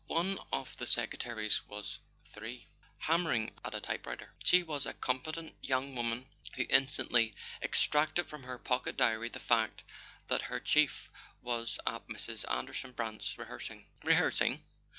One 0.07 0.39
of 0.51 0.75
the 0.77 0.87
secretaries 0.87 1.61
was 1.67 1.99
there, 2.33 2.57
hammering 2.97 3.51
at 3.63 3.75
a 3.75 3.79
typewriter. 3.79 4.33
She 4.43 4.63
was 4.63 4.87
a 4.87 4.95
competent 4.95 5.53
young 5.61 5.95
woman, 5.95 6.25
who 6.55 6.63
instantly 6.71 7.35
extracted 7.61 8.25
from 8.25 8.41
her 8.41 8.57
pocket 8.57 8.97
diary 8.97 9.29
the 9.29 9.39
fact 9.39 9.83
that 10.27 10.41
her 10.41 10.59
chief 10.59 11.11
was 11.43 11.77
at 11.85 12.07
Mrs. 12.07 12.51
Anderson 12.51 12.93
Brant's, 12.93 13.37
rehearsing." 13.37 13.85
Rehearsing 14.03 14.63